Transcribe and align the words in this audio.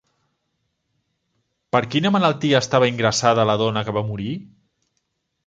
Per 1.75 1.81
quina 1.97 2.13
malaltia 2.15 2.63
estava 2.65 2.89
ingressada 2.93 3.47
la 3.51 3.59
dona 3.65 3.87
que 3.91 3.95
va 4.01 4.05
morir? 4.11 4.33